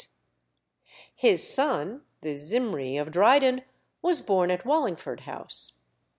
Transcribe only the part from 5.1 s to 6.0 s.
House.